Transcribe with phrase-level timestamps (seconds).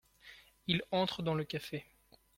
[0.65, 1.85] Il entre dans le café.